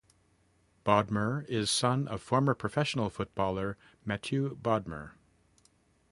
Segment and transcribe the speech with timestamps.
[0.83, 5.11] Bodmer is son of former professional footballer Mathieu Bodmer.